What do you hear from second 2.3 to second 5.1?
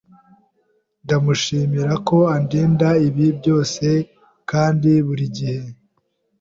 andinda ibibi byose kkandi